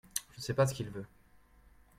je 0.31 0.39
ne 0.39 0.41
sais 0.41 0.55
pas 0.55 0.65
ce 0.65 0.73
qu'il 0.73 0.89
veut. 0.89 1.05